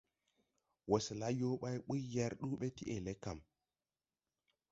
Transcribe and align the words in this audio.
Wɔsɛla 0.89 1.27
yo 1.39 1.47
ɓuy 1.87 2.01
yɛr 2.13 2.31
ndu 2.39 2.47
ɓɛ 2.59 2.67
ti 2.75 2.83
ELECAM. 2.95 3.39